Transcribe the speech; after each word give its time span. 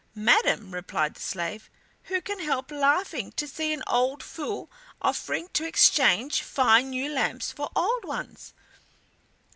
"Madam," 0.15 0.71
replied 0.73 1.13
the 1.13 1.19
slave, 1.21 1.69
"who 2.05 2.21
can 2.21 2.39
help 2.39 2.71
laughing 2.71 3.31
to 3.33 3.47
see 3.47 3.71
an 3.71 3.83
old 3.85 4.23
fool 4.23 4.67
offering 4.99 5.47
to 5.49 5.63
exchange 5.63 6.41
fine 6.41 6.89
new 6.89 7.07
lamps 7.07 7.51
for 7.51 7.69
old 7.75 8.03
ones?" 8.05 8.55